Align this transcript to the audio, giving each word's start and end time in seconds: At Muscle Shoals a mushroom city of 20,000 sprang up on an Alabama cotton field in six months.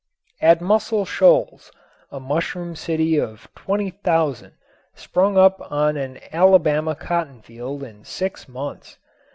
At 0.41 0.61
Muscle 0.61 1.05
Shoals 1.05 1.71
a 2.09 2.19
mushroom 2.19 2.75
city 2.75 3.17
of 3.19 3.47
20,000 3.53 4.51
sprang 4.95 5.37
up 5.37 5.61
on 5.71 5.95
an 5.95 6.17
Alabama 6.33 6.95
cotton 6.95 7.43
field 7.43 7.83
in 7.83 8.03
six 8.03 8.49
months. 8.49 8.97